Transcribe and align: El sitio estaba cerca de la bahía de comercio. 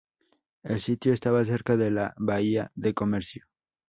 El 0.63 0.79
sitio 0.81 1.13
estaba 1.13 1.45
cerca 1.45 1.77
de 1.77 1.91
la 1.91 2.15
bahía 2.17 2.71
de 2.73 2.95
comercio. 2.95 3.45